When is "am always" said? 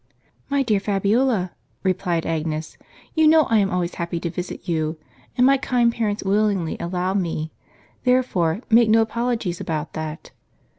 3.59-3.93